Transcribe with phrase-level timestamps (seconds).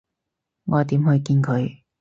[0.65, 1.81] 我點去見佢？